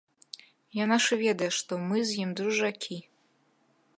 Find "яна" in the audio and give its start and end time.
0.83-0.97